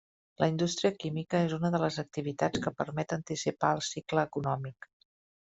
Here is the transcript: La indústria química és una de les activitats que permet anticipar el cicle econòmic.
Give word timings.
La 0.43 0.45
indústria 0.51 0.91
química 1.03 1.41
és 1.49 1.53
una 1.57 1.71
de 1.75 1.81
les 1.83 1.99
activitats 2.05 2.65
que 2.65 2.73
permet 2.81 3.15
anticipar 3.19 3.71
el 3.79 3.85
cicle 3.91 4.27
econòmic. 4.31 4.91